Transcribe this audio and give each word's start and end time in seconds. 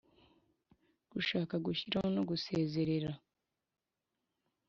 Gushaka 1.13 1.53
gushyiraho 1.65 2.09
no 2.15 2.23
gusezerera 2.29 3.11